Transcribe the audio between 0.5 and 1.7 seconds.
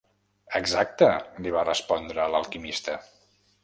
"Exacte", li va